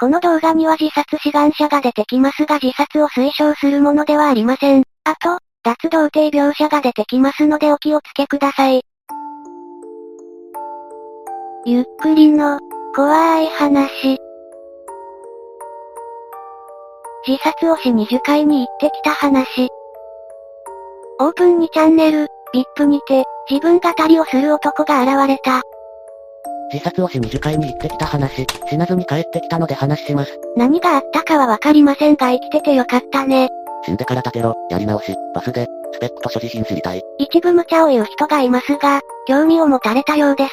[0.00, 4.82] この動画には自殺志願者が出てきますが自殺を推奨するものではありません。
[5.04, 8.80] あと、脱童貞描写が出てきますのでお気をつけください。
[11.66, 12.58] ゆっくりの、
[12.96, 14.16] 怖い話。
[17.28, 19.68] 自殺をしに樹海に行ってきた話。
[21.18, 22.26] オープンにチャンネル、
[22.78, 25.60] VIP にて、自分語りをする男が現れた。
[26.72, 30.38] 自殺をしに樹海に行ってきた話、死なずに帰ってきたので話します。
[30.56, 33.48] 何があったかはわかりませんが生きててよかったね。
[33.84, 37.02] 死んでから立てろ、やり直し、バスで、スペックと所持品知りたい。
[37.18, 40.52] 一部無茶を言う人がいますが、興味を持たれたようです。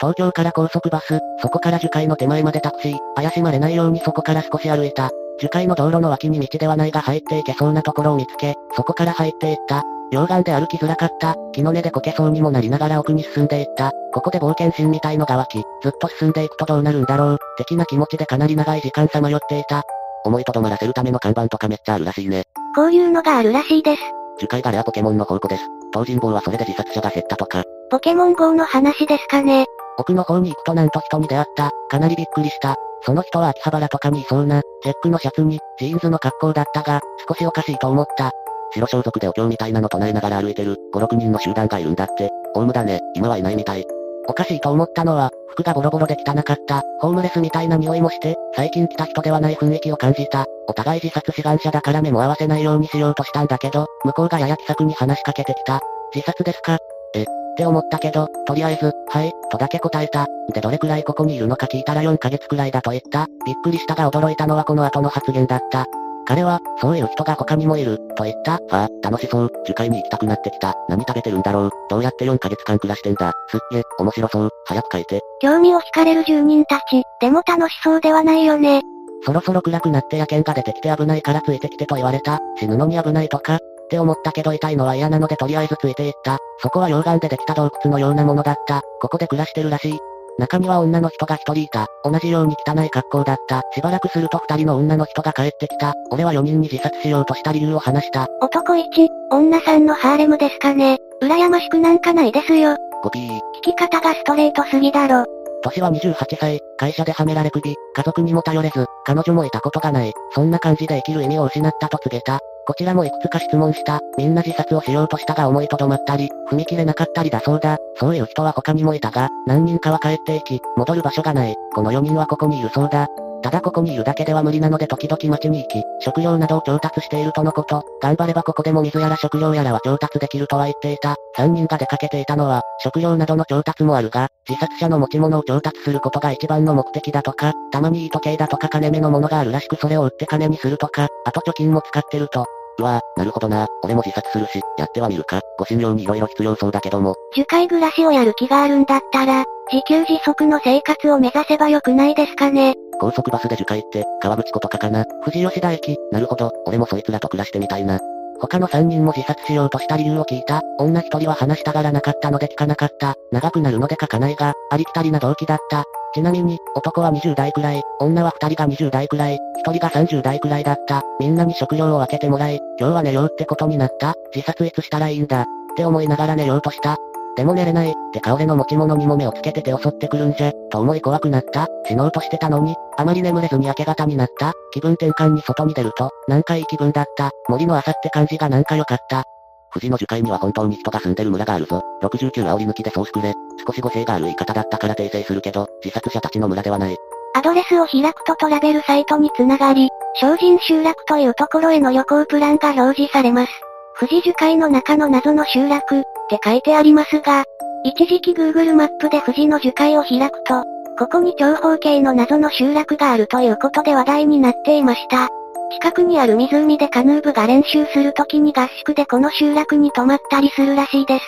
[0.00, 5.10] 東京から高速バス、そこから樹海の手前までタクシー、怪しまれないようにそこから少し歩いた。
[5.38, 9.84] 樹海の道路の脇に道ではないが入っていけそうなところを見つけ、そこから入っていった。
[10.12, 11.34] 溶岩で歩きづらかった。
[11.52, 13.92] 木の根でこけそうにもなりながら奥に進んでいった。
[14.12, 19.84] ここで冒険心みたいのが湧き、ずっと進んでいくとどうなるんだろう、的な気持ちでかなり長い時間さまよっていた。
[20.24, 22.44] 思いとどまらせるための看板とかめっちゃあるらしいね。
[22.76, 24.02] こういうのがあるらしいです。
[24.38, 25.62] 樹海がレアポケモンの宝庫です。
[25.92, 27.64] 東尋坊はそれで自殺者が減ったとか。
[27.90, 29.66] ポケモン GO の話ですかね。
[29.98, 31.70] 奥の方に行くとなんと人に出会った。
[31.90, 32.76] かなりびっくりした。
[33.04, 38.30] その人は秋葉原とかにいそうな、チェックのシャツに、ジーンズの格好だったが、少しおかしいと思った。
[38.74, 42.30] 白装束でお経みたいなの唱えながら歩いてる、5、6人の集団がいるんだって。
[42.54, 43.84] オウムだね、今はいないみたい。
[44.28, 50.46] おかしいと思ったのは、服がボロボロで汚かった、ホームレスみたいな匂いもして、最近来た人ではない雰囲気を感じた。
[50.68, 55.80] お互い自殺志願者だから目も合わせないようにしようとしたんだけど、向こうがやや気さくに話しかけてきた。
[56.14, 56.78] 自殺ですか
[57.14, 60.26] え、って思ったけど、とりあえず、はい、とだけ答えた。
[60.54, 63.26] でどれくらいここにいるのか聞いたら4ヶ月くらいだと言った。
[63.44, 65.86] びっくりしたが驚いたのはこの後の発言だった。
[66.26, 68.54] 彼は、そういう人が他にもいる、と言った。
[68.70, 69.50] ああ、楽しそう。
[69.66, 70.74] 樹海に行きたくなってきた。
[70.88, 71.70] 何食べてるんだろう。
[71.90, 73.32] どうやって4ヶ月間暮らしてんだ。
[73.48, 74.50] すっげえ、面白そう。
[74.66, 75.20] 早く書いて。
[75.40, 78.82] 興味を惹かれる住人たち、でも楽しそうではないよね。
[79.24, 82.40] そろそろ暗くなって野犬が出てきて危ないからついてきてと言われた。
[82.58, 86.38] 死ぬのに危ないとかって思ったけど痛いのは嫌なのでとりあえずついていった。
[86.58, 88.82] そこは溶岩でできた洞窟のようなものだった。
[89.00, 89.98] ここで暮らしてるらしい。
[90.38, 91.86] 中には女の人が一人いた。
[92.04, 93.62] 同じように汚い格好だった。
[93.74, 95.94] しばらくすると二人の女の人が帰ってきた。
[96.10, 98.28] 俺は4人に自殺しようとした理由を話した。
[98.40, 98.82] 男1、
[99.30, 100.98] 女3のハーレムですかね。
[101.22, 102.76] 羨ましくなんかないですよ。
[103.02, 103.28] コピー。
[103.28, 105.24] 聞き方がストレートすぎだろ。
[105.62, 110.12] 年は28歳、会社ではめられ首、家族にも頼れず、彼女もいたことがない。
[110.34, 112.40] そんな感じで生きる意味を失ったと告げた。
[112.66, 114.00] こちらもいくつか質問した。
[114.16, 117.78] みんな自殺をしようとしたが思いとどまったり、踏み切れなかったりだそうだ。
[117.96, 121.56] そういう人は他にもいたが、何人かは帰っていき、戻る場所がない。
[121.74, 123.08] この4人はここにいるそうだ。
[123.42, 127.84] ただここにいるだけでは無理なので時々町に行き、食料などを調達しているとのこと。
[128.00, 131.16] 頑張ればここでも水やら食料やらは調達できるとは言っていた。
[131.36, 142.46] 3人が出かけていたのは、食料などの調達もあるが、自殺者の持ち物を調達することが一番の目的だとか、たまにいい時計だとか金目のものがあるらしくそれを売って金にするとか、あと貯金も使ってると。
[142.78, 143.66] うわぁ、なるほどな。
[143.82, 145.40] 俺も自殺するし、やってはみるか。
[145.58, 147.14] ご診療に色々必要そうだけども。
[147.34, 152.74] 樹海暮らしをやる気があるんだったら、自給自足の生活を目指せばよくないですかね。
[153.02, 155.04] 高速バスで樹海って、川口湖とかかな。
[155.24, 155.98] 富士吉田駅。
[156.12, 157.98] なるほど、俺もそいつらと暮らしてみたいな。
[158.40, 160.62] 他の3人も自殺しようとした理由を聞いた。
[160.78, 163.16] 女1人は話したがらなかったので聞かなかった。
[163.32, 165.82] 長くなるので書かないが、ありきたりな動機だった。
[166.14, 169.34] ちなみに、男は20代くらい、女は2人が20代くらい、
[169.66, 171.02] 1人が30代くらいだった。
[171.18, 174.14] みんなに食料を分けてもらい、今日は寝ようってことになった。
[174.32, 175.42] 自殺いつしたらいいんだ。
[175.42, 175.44] っ
[175.76, 176.98] て思いながら寝ようとした。
[177.36, 181.66] でも寝れない、ってか俺の持ち物にも目をつけてて襲ってくるんじゃ、と思い怖くなった。
[181.86, 184.52] 死のうとしてたのに、あまり眠れずに明け方になった。
[184.72, 187.30] 気分転換に外に出ると、なんかいい気分だった。
[187.48, 189.24] 森の朝って感じがなんか良かった。
[189.72, 191.80] 富士の樹海には本当に人が住んでる村があるぞ。
[192.02, 193.32] 69煽り抜きでソースくれ。
[193.66, 196.96] 少し語弊がある言い方だったから訂正するけど、自殺者たちの村ではない。
[197.34, 199.88] アドレスを開くとトラベルサイトにつながり、
[200.20, 203.52] 精進集落というところへの旅行プランが表示されます。
[203.98, 207.44] 富士樹海の中の謎の集落って書いてありますが、
[207.84, 210.64] 一時期 Google マップで富士の樹海を開くと、
[210.98, 215.28] ここに長方形の謎の集落があるということで話題になっていました。
[215.72, 221.24] 近くにある湖でカヌー部が練習するときに合宿でこの集落に泊まったりするらしいです。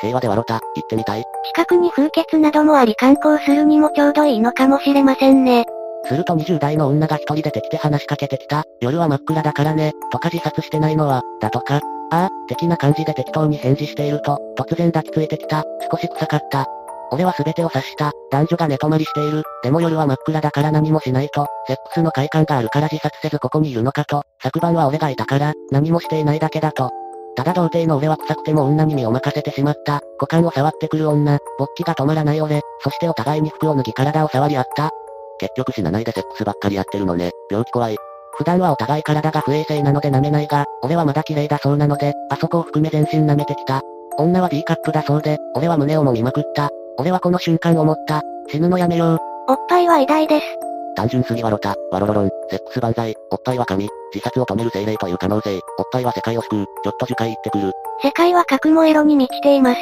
[0.00, 1.24] 平和で笑った、行ってみたい。
[1.54, 5.66] 近くに風穴などもあり観光するにもちょうどいいのかもしれませんね。
[6.06, 8.64] すると20代の女が一人出てきて話しかけてきた。
[8.80, 11.80] 夜は真っ暗だからね、とか自殺してないのは、だとか。
[12.12, 15.64] ああ、的な感じで適当に返事していると、突然抱きついてきた。
[15.90, 16.66] 少し臭かった。
[17.10, 18.12] 俺は全てを察した。
[18.30, 19.42] 男女が寝泊まりしている。
[19.62, 21.46] でも夜は真っ暗だから何もしないと。
[21.66, 24.24] セックスの快感があるから自殺せずここにいるのかと。
[24.42, 26.90] 昨晩は俺がいたから、何もしていないだけだと。
[27.34, 30.00] ただ童貞の俺は臭くても女に身を任せてしまった。
[30.20, 34.90] 股間を触ってくる女、勃起が止まらない俺、そしてお互いに服を脱ぎ体を触り合った。
[35.38, 37.30] 結局死なないでセックスばっかりやってるのね。
[37.50, 37.96] 病気怖い。
[38.38, 43.80] 普段はお互い体が不衛生なので舐めないが、俺はまだ綺麗だそうなので、あそこを含め全身舐めてきた。
[44.18, 46.70] 女は D カップだそうで、俺は胸を揉みまくった。
[46.98, 48.22] 俺はこの瞬間思った。
[48.48, 49.18] 死ぬのやめよう。
[49.48, 50.46] おっぱいは偉大です。
[50.94, 57.72] 単純すぎわろた、ワロロロン、セックス万歳、おっぱいは神、自殺を止める精霊という可能性、おっぱいは世界を救う、ちょっと樹海行ってくる。
[58.02, 59.80] 世界は核燃えろに満ちています。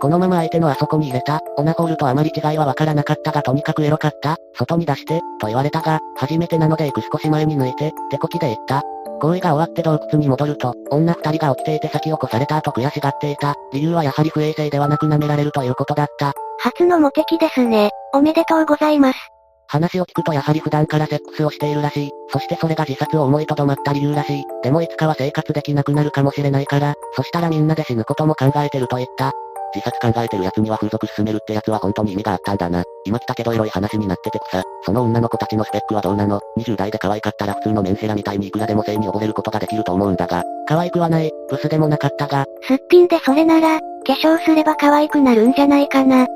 [0.00, 8.82] このまま相手のあそこに入れた、オナホールとあまり違いはわからなかったがとにかくエロかった、外に出して、と言われたが、初めてなので行く少し前に抜いて、手こきで言った。
[9.20, 13.54] 行為が終わって洞窟に戻ると、女二人が起きていて先を越された後悔しがっていた。
[13.72, 16.32] 理由はやはり不衛生ではなく舐められるということだった。
[16.58, 17.90] 初のモテ期ですね。
[18.12, 19.18] おめでとうございます。
[19.68, 22.10] 話を聞くとやはり普段からセックスをしているらしい。
[22.30, 24.44] そしてそれが自殺を思いとどまった理由らしい。
[24.62, 29.32] でもいつかは生活できなくなるかもしれないから、そしたらみんなで死ぬことも考えてると言った。
[29.74, 32.82] 自殺考えてる奴には風俗進めるって奴は本当に意味があったんだな。
[33.04, 34.62] 今来たけどエロい話になっててくさ。
[34.84, 40.42] その女の子たちのスペックはどうなの ?20 代で可愛かったら普通のメンヘラみたいにいくらでも性に溺れることができると思うんだが。
[40.68, 42.44] 可愛くはない、ブスでもなかったが。
[42.62, 46.26] すっぴんでそれなら、化粧すれば可愛くなるんじゃないかな。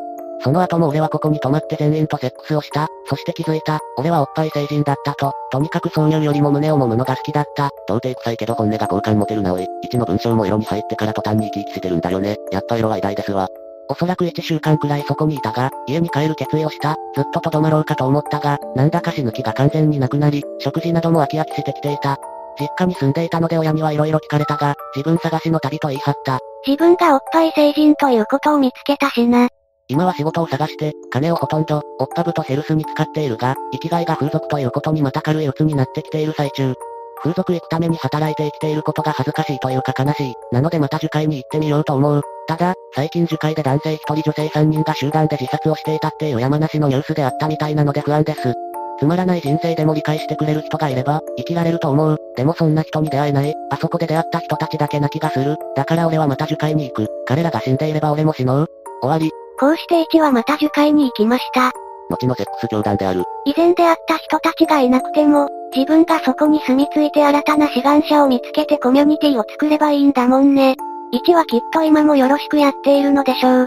[0.42, 2.88] その後も俺はここに泊まって全員とセックスをした。
[3.06, 3.78] そして気づいた。
[3.98, 5.32] 俺はおっぱい成人だったと。
[5.52, 7.70] とにかくそういうよりも胸を揉むのが好きだった。
[7.86, 9.66] 童貞臭いけど本音が好感持てるなおい。
[9.82, 12.36] 一の文章もエロに入ってから途端に生き生きしてるんだよね。
[12.52, 13.48] やっぱエロは偉大ですわ。
[13.90, 16.94] おそらく1週間くらいそこにいたが、家に帰る決意をした。
[17.14, 22.16] ずっととどまろうかと思ったが、なんだか死ぬ気が完全になくなり、食事なども飽き飽きしてきていた。
[22.58, 26.38] 実家に住んでいたので親には色々聞かれたが、自分探しの旅と言い張った。
[26.66, 29.48] 自分がおっぱい成人ということを見つけたしな。
[29.90, 36.74] 今は仕事を探して、金をほとんど、オッパブとヘルスに使っているが、生きがいが風俗ということにまた軽い鬱になってきている最中。
[37.22, 40.34] 風俗行くために働いて生きていることが恥ずかしいというか悲しい。
[40.52, 42.22] なのでまた樹海に行ってみようと思う。
[42.46, 48.54] ただ、最近樹海で男性一人女性三人が集団で自殺をしていたっていう山梨のニュースであったみたいなので不安です。
[49.00, 52.18] つまらない人生でも理解してくれる人がいれば、生きられると思う。
[52.36, 53.54] でもそんな人に出会えない。
[53.70, 55.56] あそこで出会った人たちだけな気がする。
[55.74, 57.08] だから俺はまた樹海に行く。
[57.26, 58.68] 彼らが死んでいれば俺も死のう。
[59.02, 59.30] 終わり。
[59.60, 61.70] こうして1はまた樹海に行きました。
[62.08, 63.24] 後のセックス教団である。
[63.44, 70.76] 以前出会った人たちがいなくても、自分がそこに住み着いて新たな志願者を見つけてコミュニティを作ればいいんだもんね。
[71.12, 73.66] 1はきっと今もよろしくやっているのでしょう。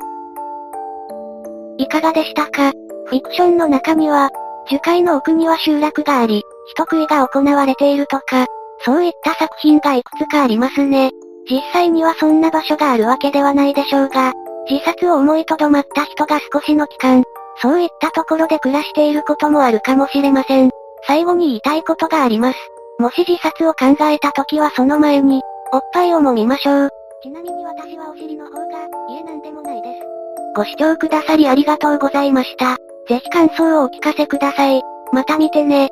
[1.77, 2.71] いかがでしたか？
[3.05, 4.31] フィクションの中には、
[4.67, 6.41] 樹海の奥には集落があり、
[6.73, 8.47] 人食いが行われているとか、
[8.79, 11.11] そういった作品がいくつかありますね。
[11.47, 14.33] 実際にはそんな場所があるわけではないでしょうが、
[14.69, 17.23] 自殺を思いとどまった人が少しの期間、
[17.61, 20.71] そういったところで暮らしていることもあるかもしれません。
[21.05, 22.59] 最後に言いたいことがあります。
[22.99, 26.89] もし自殺を考えた時はその前に、おっぱいを揉みましょう。
[27.21, 29.99] ちなみに私はお尻の方が、家なんでもないです。
[30.55, 32.77] ご視聴くださりありがとうございました。
[33.07, 34.81] ぜひ感想をお聞かせください。
[35.11, 35.89] また見てね。